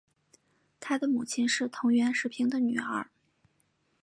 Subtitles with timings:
[0.79, 3.07] 他的母亲是藤原时平的女儿。